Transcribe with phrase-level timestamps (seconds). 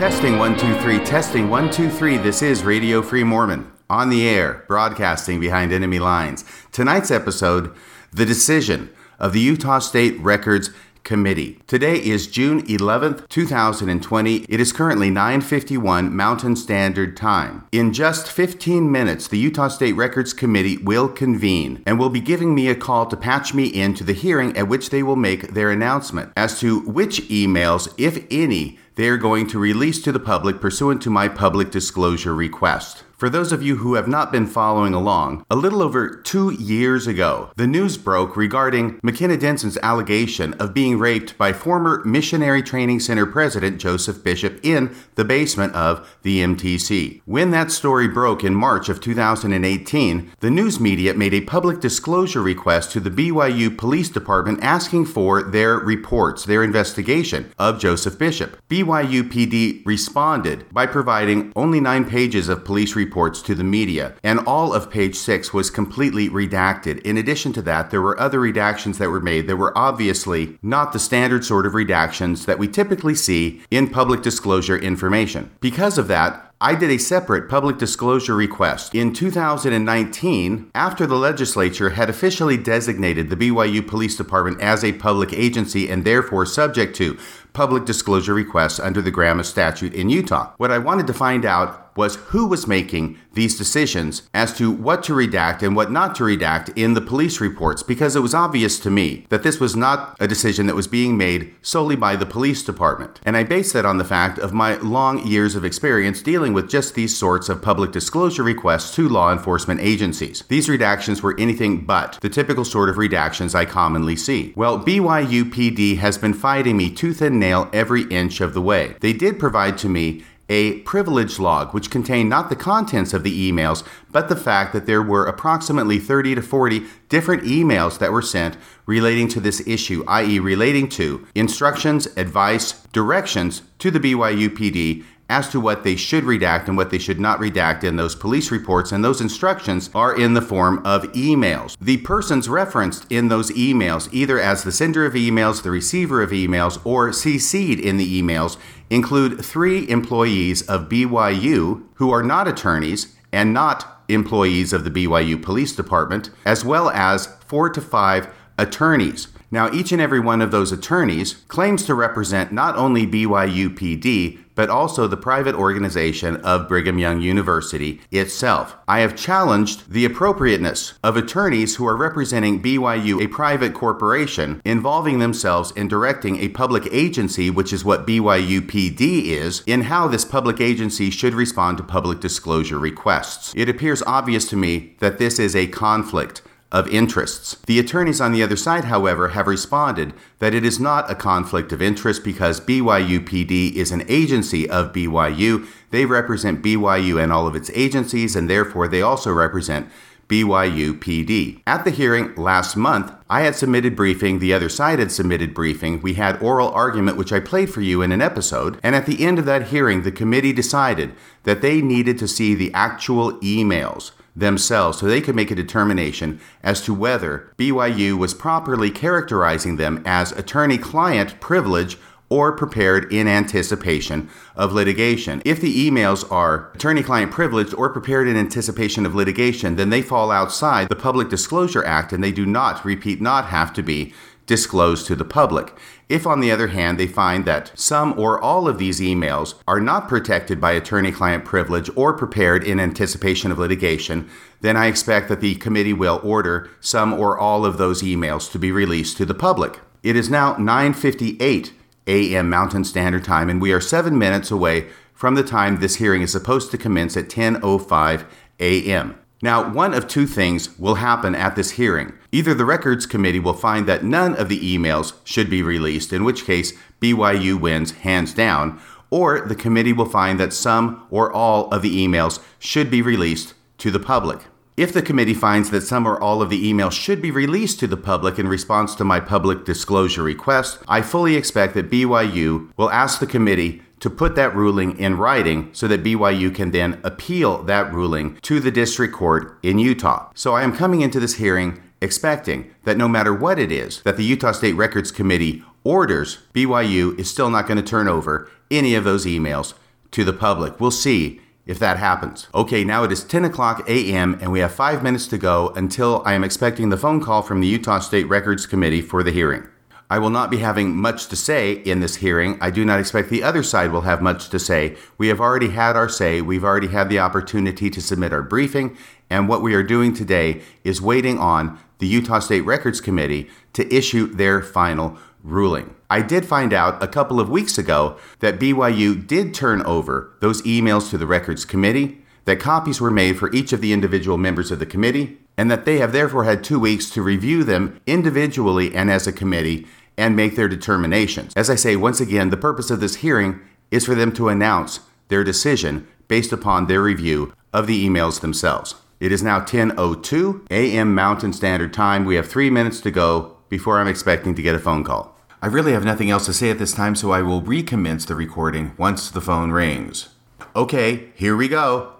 [0.00, 2.16] Testing one, two, three, testing one, two, three.
[2.16, 6.42] This is Radio Free Mormon on the air, broadcasting behind enemy lines.
[6.72, 7.74] Tonight's episode
[8.10, 8.88] The Decision
[9.18, 10.70] of the Utah State Records
[11.04, 11.60] Committee.
[11.66, 14.46] Today is June 11th, 2020.
[14.48, 17.64] It is currently 9:51 Mountain Standard Time.
[17.70, 22.54] In just 15 minutes, the Utah State Records Committee will convene and will be giving
[22.54, 25.70] me a call to patch me into the hearing at which they will make their
[25.70, 30.60] announcement as to which emails, if any, they are going to release to the public
[30.60, 33.02] pursuant to my public disclosure request.
[33.20, 37.06] For those of you who have not been following along, a little over two years
[37.06, 42.98] ago, the news broke regarding McKenna Denson's allegation of being raped by former Missionary Training
[42.98, 47.20] Center President Joseph Bishop in the basement of the MTC.
[47.26, 52.40] When that story broke in March of 2018, the news media made a public disclosure
[52.40, 58.66] request to the BYU Police Department asking for their reports, their investigation of Joseph Bishop.
[58.70, 64.14] BYU PD responded by providing only nine pages of police reports reports to the media,
[64.22, 67.00] and all of page six was completely redacted.
[67.02, 70.92] In addition to that, there were other redactions that were made that were obviously not
[70.92, 75.50] the standard sort of redactions that we typically see in public disclosure information.
[75.60, 81.90] Because of that, I did a separate public disclosure request in 2019 after the legislature
[81.90, 87.18] had officially designated the BYU Police Department as a public agency and therefore subject to
[87.52, 90.52] public disclosure requests under the GRAMA statute in Utah.
[90.56, 95.02] What I wanted to find out was who was making these decisions as to what
[95.04, 98.78] to redact and what not to redact in the police reports because it was obvious
[98.80, 102.26] to me that this was not a decision that was being made solely by the
[102.26, 103.20] police department.
[103.24, 106.70] And I base that on the fact of my long years of experience dealing with
[106.70, 110.42] just these sorts of public disclosure requests to law enforcement agencies.
[110.48, 114.52] These redactions were anything but the typical sort of redactions I commonly see.
[114.56, 118.96] Well, BYU PD has been fighting me tooth and nail every inch of the way.
[119.00, 123.50] They did provide to me a privilege log, which contained not the contents of the
[123.50, 128.20] emails, but the fact that there were approximately 30 to 40 different emails that were
[128.20, 135.04] sent relating to this issue, i.e., relating to instructions, advice, directions to the BYU PD
[135.30, 138.50] as to what they should redact and what they should not redact in those police
[138.50, 141.76] reports, and those instructions are in the form of emails.
[141.80, 146.30] The persons referenced in those emails, either as the sender of emails, the receiver of
[146.30, 148.58] emails, or CC'd in the emails,
[148.90, 155.40] include three employees of BYU who are not attorneys and not employees of the BYU
[155.40, 159.28] Police Department, as well as four to five attorneys.
[159.50, 164.38] Now, each and every one of those attorneys claims to represent not only BYU PD,
[164.54, 168.76] but also the private organization of Brigham Young University itself.
[168.86, 175.18] I have challenged the appropriateness of attorneys who are representing BYU, a private corporation, involving
[175.18, 180.24] themselves in directing a public agency, which is what BYU PD is, in how this
[180.26, 183.54] public agency should respond to public disclosure requests.
[183.56, 187.56] It appears obvious to me that this is a conflict of interests.
[187.66, 191.72] The attorneys on the other side, however, have responded that it is not a conflict
[191.72, 195.66] of interest because BYU PD is an agency of BYU.
[195.90, 199.88] They represent BYU and all of its agencies, and therefore they also represent
[200.30, 201.60] BYU PD.
[201.66, 206.00] At the hearing last month, I had submitted briefing, the other side had submitted briefing.
[206.00, 208.78] We had oral argument, which I played for you in an episode.
[208.80, 212.54] And at the end of that hearing, the committee decided that they needed to see
[212.54, 218.34] the actual emails themselves so they could make a determination as to whether BYU was
[218.34, 221.98] properly characterizing them as attorney client privilege
[222.30, 225.42] or prepared in anticipation of litigation.
[225.44, 230.00] If the emails are attorney client privileged or prepared in anticipation of litigation, then they
[230.00, 234.14] fall outside the Public Disclosure Act and they do not, repeat, not have to be
[234.50, 235.72] disclosed to the public.
[236.08, 239.78] If, on the other hand, they find that some or all of these emails are
[239.78, 244.28] not protected by attorney client privilege or prepared in anticipation of litigation,
[244.60, 248.58] then I expect that the committee will order some or all of those emails to
[248.58, 249.78] be released to the public.
[250.02, 251.70] It is now 9:58
[252.08, 252.50] a.m.
[252.50, 256.32] Mountain Standard Time and we are 7 minutes away from the time this hearing is
[256.32, 258.24] supposed to commence at 10:05
[258.58, 259.14] a.m.
[259.42, 262.12] Now, one of two things will happen at this hearing.
[262.30, 266.24] Either the Records Committee will find that none of the emails should be released, in
[266.24, 268.78] which case BYU wins hands down,
[269.08, 273.54] or the committee will find that some or all of the emails should be released
[273.78, 274.40] to the public.
[274.76, 277.86] If the committee finds that some or all of the emails should be released to
[277.86, 282.90] the public in response to my public disclosure request, I fully expect that BYU will
[282.90, 287.62] ask the committee to put that ruling in writing so that BYU can then appeal
[287.64, 290.30] that ruling to the district court in Utah.
[290.34, 294.16] So I am coming into this hearing expecting that no matter what it is that
[294.16, 298.94] the Utah State Records Committee orders, BYU is still not going to turn over any
[298.94, 299.74] of those emails
[300.10, 300.80] to the public.
[300.80, 302.48] We'll see if that happens.
[302.54, 306.22] Okay, now it is 10 o'clock a.m., and we have five minutes to go until
[306.24, 309.68] I am expecting the phone call from the Utah State Records Committee for the hearing.
[310.10, 312.58] I will not be having much to say in this hearing.
[312.60, 314.96] I do not expect the other side will have much to say.
[315.18, 316.42] We have already had our say.
[316.42, 318.96] We've already had the opportunity to submit our briefing.
[319.30, 323.94] And what we are doing today is waiting on the Utah State Records Committee to
[323.94, 325.94] issue their final ruling.
[326.10, 330.60] I did find out a couple of weeks ago that BYU did turn over those
[330.62, 334.72] emails to the Records Committee, that copies were made for each of the individual members
[334.72, 338.94] of the committee, and that they have therefore had two weeks to review them individually
[338.94, 339.86] and as a committee
[340.20, 341.52] and make their determinations.
[341.56, 343.58] As I say, once again, the purpose of this hearing
[343.90, 348.96] is for them to announce their decision based upon their review of the emails themselves.
[349.18, 351.14] It is now 10:02 a.m.
[351.14, 352.24] Mountain Standard Time.
[352.24, 355.36] We have 3 minutes to go before I'm expecting to get a phone call.
[355.62, 358.34] I really have nothing else to say at this time, so I will recommence the
[358.34, 360.30] recording once the phone rings.
[360.74, 362.12] Okay, here we go.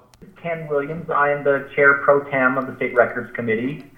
[0.42, 1.08] Ken Williams.
[1.10, 3.89] I am the chair pro tem of the State Records Committee.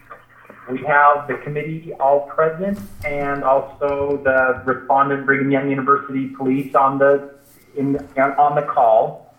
[0.71, 6.99] We have the committee all present and also the respondent Brigham Young University police on
[6.99, 7.35] the
[7.77, 9.35] in on the call.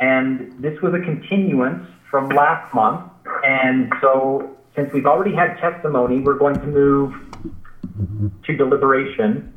[0.00, 3.10] And this was a continuance from last month.
[3.44, 7.14] And so since we've already had testimony, we're going to move
[8.44, 9.52] to deliberation.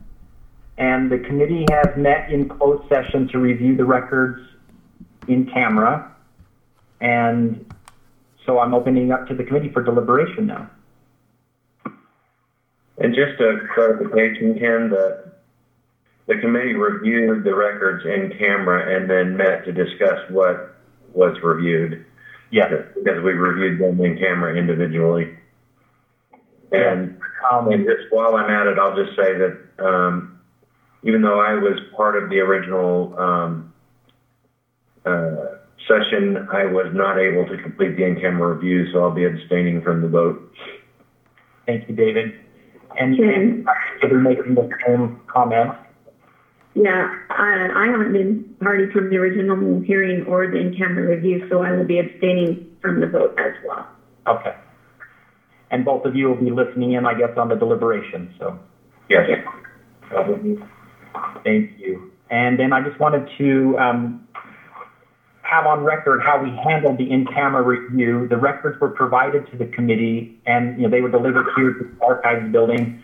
[0.77, 4.41] And the committee has met in closed session to review the records
[5.27, 6.11] in camera.
[6.99, 7.71] And
[8.45, 10.69] so I'm opening up to the committee for deliberation now.
[13.03, 15.31] And just a clarification, Ken, the,
[16.27, 20.75] the committee reviewed the records in camera and then met to discuss what
[21.13, 22.05] was reviewed.
[22.51, 22.71] Yes.
[22.95, 25.35] Because we reviewed them in camera individually.
[26.71, 27.19] And,
[27.51, 30.39] Um, and just while I'm at it, I'll just say that, um,
[31.03, 33.73] even though I was part of the original, um,
[35.05, 35.57] uh,
[35.87, 40.01] session, I was not able to complete the in-camera review, so I'll be abstaining from
[40.01, 40.53] the vote.
[41.65, 42.39] Thank you, David.
[42.99, 43.65] And Ken.
[44.01, 45.71] you'll be making the same comment.
[46.73, 51.61] Yeah, I, I haven't been party to the original hearing or the in-camera review, so
[51.61, 53.85] I will be abstaining from the vote as well.
[54.27, 54.55] Okay.
[55.69, 58.57] And both of you will be listening in, I guess, on the deliberation, so
[59.09, 59.27] Yes.
[61.43, 62.11] thank you.
[62.29, 64.25] And then I just wanted to um,
[65.51, 68.25] have on record how we handled the in-camera review.
[68.29, 71.83] The records were provided to the committee and, you know, they were delivered here to
[71.83, 73.03] the archives building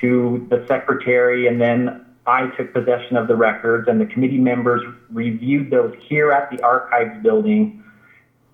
[0.00, 4.80] to the secretary and then I took possession of the records and the committee members
[5.10, 7.82] reviewed those here at the archives building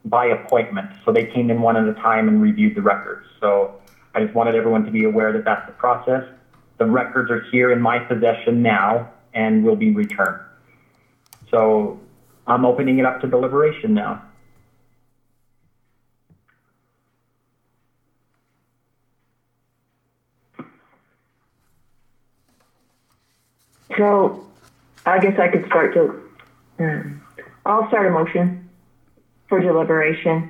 [0.07, 0.89] by appointment.
[1.05, 3.27] So they came in one at a time and reviewed the records.
[3.41, 3.79] So
[4.15, 6.25] I just wanted everyone to be aware that that's the process.
[6.79, 10.41] The records are here in my possession now and will be returned.
[11.51, 12.01] So
[12.49, 14.23] I'm opening it up to deliberation now.
[23.97, 24.41] So,
[25.05, 26.15] I guess I could start to,
[26.79, 27.21] um,
[27.67, 28.57] I'll start a motion
[29.49, 30.47] for deliberation.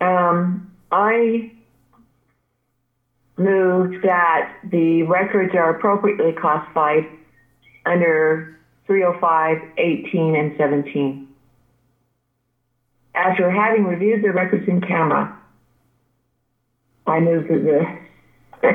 [0.00, 1.48] Um, I
[3.36, 7.08] move that the records are appropriately classified
[7.86, 8.50] under
[8.86, 11.18] 305, 18, and 17.
[13.14, 15.36] After having reviewed the records in camera,
[17.06, 17.62] I move that
[18.62, 18.72] the,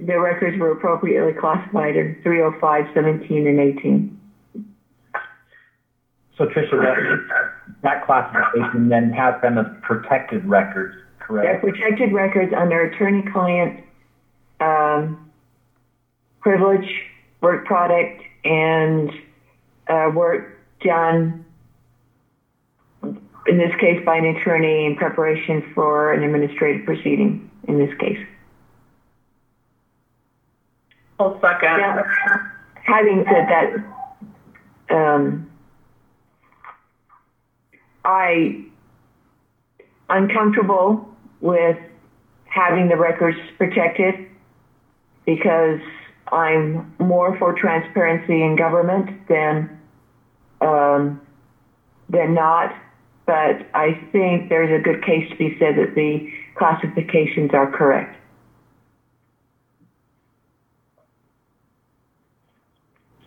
[0.06, 4.20] the records were appropriately classified in 305, 17, and 18.
[6.38, 11.62] So Tricia, that, that classification then has them as protected records, correct?
[11.62, 13.84] They're protected records under attorney-client
[14.60, 15.30] um,
[16.40, 16.88] privilege,
[17.40, 19.10] work product, and
[19.88, 21.41] uh, work done,
[23.46, 28.24] in this case, by an attorney in preparation for an administrative proceeding, in this case.
[31.18, 31.78] I'll second.
[31.78, 32.04] Now,
[32.84, 35.50] having said that, um,
[38.04, 38.64] I,
[40.08, 41.08] I'm comfortable
[41.40, 41.78] with
[42.44, 44.26] having the records protected
[45.24, 45.80] because
[46.30, 49.80] I'm more for transparency in government than,
[50.60, 51.20] um,
[52.08, 52.74] than not.
[53.26, 58.16] But I think there's a good case to be said that the classifications are correct.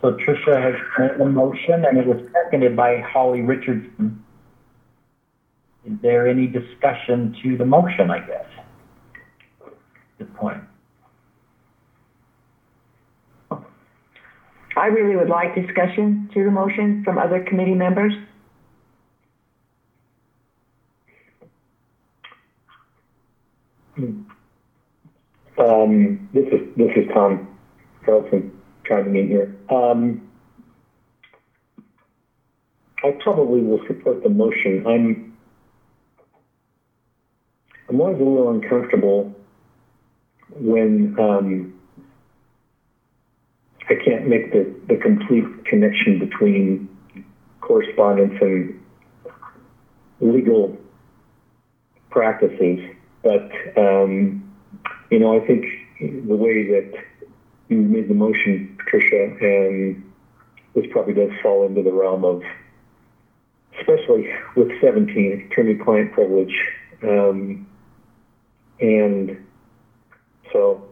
[0.01, 4.23] So Tricia has made the motion and it was seconded by Holly Richardson.
[5.85, 8.45] Is there any discussion to the motion, I guess?
[10.17, 10.61] Good point.
[14.77, 18.13] I really would like discussion to the motion from other committee members.
[23.97, 24.27] Um,
[26.33, 27.47] this is this is Tom
[28.05, 28.51] Carlson
[28.85, 29.55] chiming in here.
[29.69, 30.29] Um,
[33.03, 34.85] I probably will support the motion.
[34.85, 35.37] I'm
[37.87, 39.33] I'm always a little uncomfortable
[40.55, 41.79] when um,
[43.89, 46.89] I can't make the, the complete connection between
[47.61, 48.81] correspondence and
[50.19, 50.75] legal
[52.09, 52.79] practices.
[53.25, 54.53] But, um,
[55.09, 55.65] you know, I think
[55.99, 56.93] the way that
[57.69, 60.03] you made the motion, Patricia, and
[60.75, 62.43] this probably does fall into the realm of,
[63.79, 66.55] especially with 17, attorney-client privilege.
[67.01, 67.67] Um,
[68.79, 69.43] and
[70.53, 70.87] so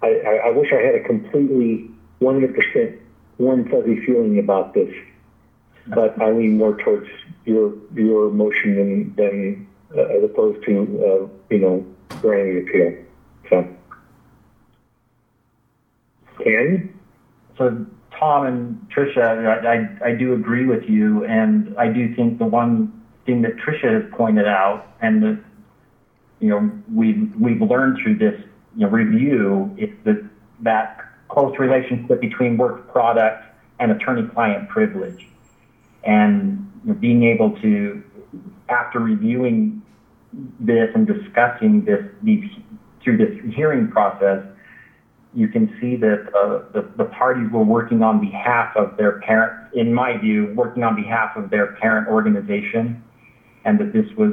[0.00, 1.90] I, I, wish I had a completely
[2.20, 2.98] 100%
[3.38, 4.94] warm fuzzy feeling about this,
[5.88, 7.08] but I lean more towards
[7.46, 9.66] your your motion than, than
[9.96, 11.86] uh, as opposed to uh, you know
[12.20, 13.04] granting the appeal.
[13.50, 13.76] So,
[16.42, 16.98] Ken,
[17.58, 17.86] So
[18.18, 22.46] Tom and Tricia, I, I, I do agree with you, and I do think the
[22.46, 25.44] one thing that Tricia has pointed out, and that
[26.40, 28.40] you know we've we've learned through this
[28.76, 30.24] you know review, is that
[30.60, 33.44] that close relationship between work product
[33.80, 35.26] and attorney-client privilege,
[36.04, 38.02] and you know, being able to,
[38.68, 39.82] after reviewing
[40.60, 42.44] this and discussing this these
[43.02, 44.42] through this hearing process,
[45.34, 49.74] you can see that uh, the, the parties were working on behalf of their parent,
[49.74, 53.02] in my view, working on behalf of their parent organization,
[53.64, 54.32] and that this was,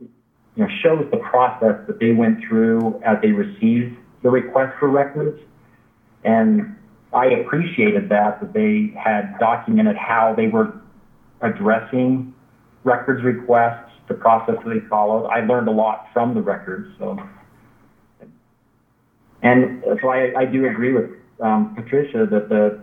[0.00, 0.08] you
[0.56, 5.38] know, shows the process that they went through as they received the request for records.
[6.24, 6.74] And
[7.12, 10.80] I appreciated that, that they had documented how they were
[11.42, 12.34] addressing
[12.82, 15.26] records requests, the process that they followed.
[15.26, 17.18] I learned a lot from the records, so.
[19.42, 21.06] And so I, I do agree with
[21.40, 22.76] um, Patricia that the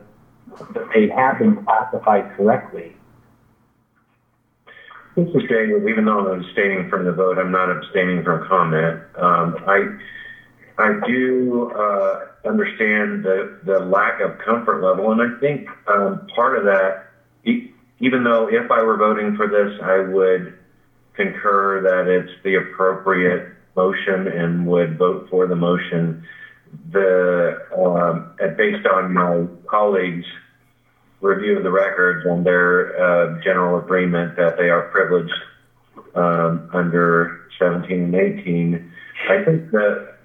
[0.73, 2.95] that they have been classified correctly.
[5.15, 5.27] This.
[5.27, 8.99] Even though I'm abstaining from the vote, I'm not abstaining from comment.
[9.15, 9.85] Um, I
[10.77, 16.57] I do uh, understand the the lack of comfort level, and I think um, part
[16.57, 17.05] of that,
[17.99, 20.53] even though if I were voting for this, I would
[21.15, 26.23] concur that it's the appropriate motion and would vote for the motion.
[26.91, 27.59] The
[28.39, 30.25] and based on my colleagues'
[31.21, 35.33] review of the records and their uh, general agreement that they are privileged
[36.15, 38.91] um, under 17 and 18,
[39.29, 40.15] I think that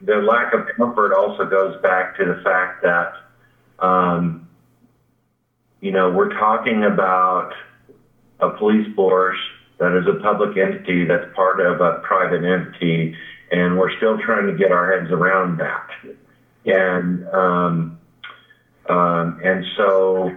[0.00, 3.14] the lack of comfort also goes back to the fact that,
[3.78, 4.48] um,
[5.80, 7.52] you know, we're talking about
[8.40, 9.38] a police force
[9.78, 13.16] that is a public entity that's part of a private entity,
[13.50, 15.90] and we're still trying to get our heads around that.
[16.66, 17.98] And um,
[18.88, 20.34] um, and so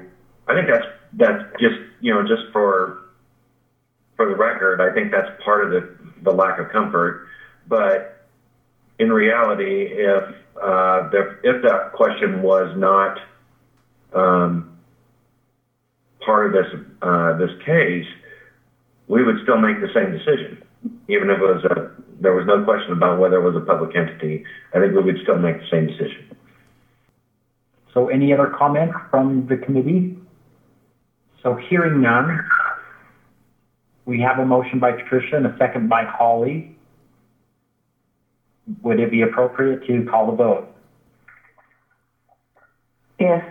[0.47, 2.99] I think that's that's just you know just for
[4.15, 7.27] for the record, I think that's part of the the lack of comfort.
[7.67, 8.25] But
[8.99, 10.23] in reality, if
[10.61, 13.19] uh, the, if that question was not
[14.13, 14.77] um,
[16.25, 18.07] part of this uh, this case,
[19.07, 20.61] we would still make the same decision,
[21.07, 23.95] even if it was a there was no question about whether it was a public
[23.95, 24.43] entity.
[24.73, 26.35] I think we would still make the same decision.
[27.93, 30.17] So any other comment from the committee?
[31.43, 32.39] So hearing none,
[34.05, 36.75] we have a motion by Patricia and a second by Holly.
[38.81, 40.67] Would it be appropriate to call the vote?
[43.19, 43.43] Yes.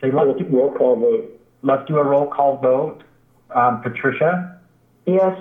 [0.00, 1.40] Say, let's do, roll call vote.
[1.62, 3.02] let's do a roll call vote.
[3.50, 4.58] Um, Patricia,
[5.06, 5.36] Yes.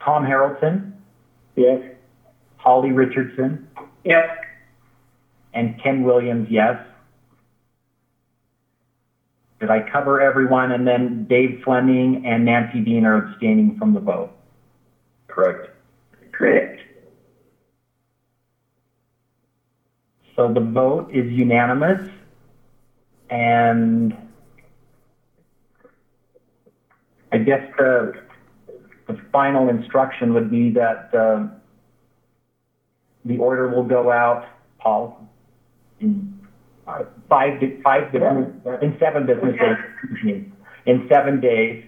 [0.00, 0.92] Tom Haraldsen,
[1.56, 1.80] Yes.
[2.56, 3.66] Holly Richardson,
[4.04, 4.28] Yes.
[5.52, 6.76] and Ken Williams, yes.
[9.60, 10.72] Did I cover everyone?
[10.72, 14.30] And then Dave Fleming and Nancy Dean are abstaining from the vote.
[15.28, 15.68] Correct.
[16.32, 16.80] Correct.
[20.36, 22.00] So the vote is unanimous,
[23.30, 24.14] and
[27.34, 28.12] I guess the,
[29.08, 31.48] the final instruction would be that uh,
[33.24, 34.46] the order will go out,
[34.78, 35.28] Paul,
[35.98, 36.38] in
[36.86, 40.44] uh, five, five business, in seven business days,
[40.86, 41.84] in seven days.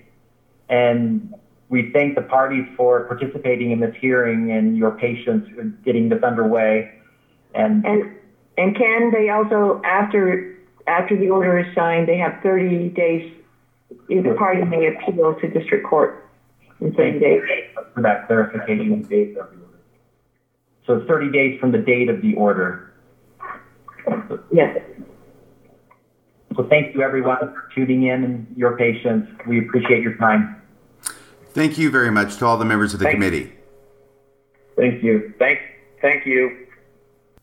[0.68, 1.32] And
[1.68, 6.22] we thank the parties for participating in this hearing and your patience in getting this
[6.24, 6.92] underway.
[7.54, 8.16] And And
[8.58, 10.56] And can they also, after
[10.88, 13.32] after the order is signed, they have 30 days.
[14.10, 16.28] Either party may appeal to district court
[16.80, 17.42] in 30 days.
[17.94, 19.78] For that clarification date of the order.
[20.86, 22.92] So 30 days from the date of the order.
[24.52, 24.78] Yes.
[26.56, 29.28] So thank you everyone for tuning in and your patience.
[29.46, 30.60] We appreciate your time.
[31.50, 33.52] Thank you very much to all the members of the Thank- committee.
[34.76, 35.32] Thank you.
[35.38, 35.58] Thank,
[36.02, 36.66] thank you.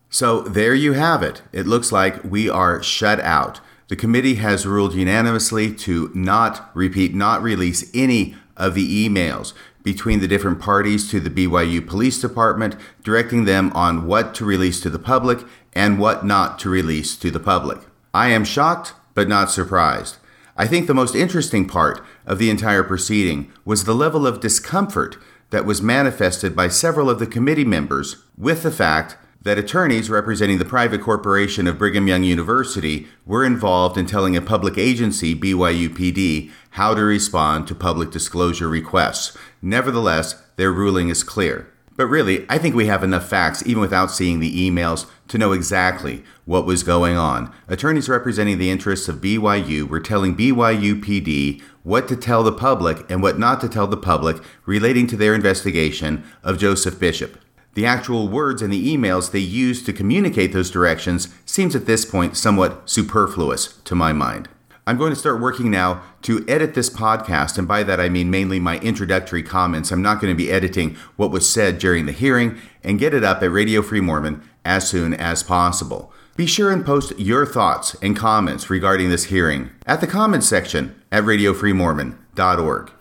[0.09, 1.41] So there you have it.
[1.51, 3.59] It looks like we are shut out.
[3.87, 10.21] The committee has ruled unanimously to not repeat, not release any of the emails between
[10.21, 14.89] the different parties to the BYU Police Department, directing them on what to release to
[14.89, 15.39] the public
[15.73, 17.79] and what not to release to the public.
[18.13, 20.17] I am shocked, but not surprised.
[20.55, 25.17] I think the most interesting part of the entire proceeding was the level of discomfort
[25.49, 30.57] that was manifested by several of the committee members with the fact that attorneys representing
[30.57, 36.49] the private corporation of Brigham Young University were involved in telling a public agency, BYUPD,
[36.71, 39.37] how to respond to public disclosure requests.
[39.61, 41.69] Nevertheless, their ruling is clear.
[41.95, 45.51] But really, I think we have enough facts, even without seeing the emails, to know
[45.51, 47.53] exactly what was going on.
[47.67, 53.09] Attorneys representing the interests of BYU were telling BYU PD what to tell the public
[53.11, 57.37] and what not to tell the public relating to their investigation of Joseph Bishop.
[57.75, 62.05] The actual words in the emails they used to communicate those directions seems at this
[62.05, 64.47] point somewhat superfluous to my mind.
[64.85, 68.29] I'm going to start working now to edit this podcast, and by that I mean
[68.29, 69.91] mainly my introductory comments.
[69.91, 73.23] I'm not going to be editing what was said during the hearing and get it
[73.23, 76.11] up at Radio Free Mormon as soon as possible.
[76.35, 81.01] Be sure and post your thoughts and comments regarding this hearing at the comments section
[81.11, 82.91] at radiofreemormon.org.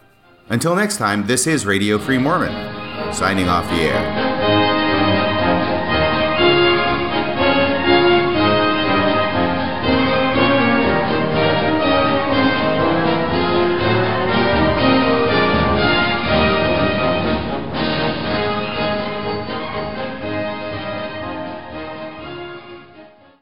[0.49, 4.32] Until next time, this is Radio Free Mormon, signing off the air.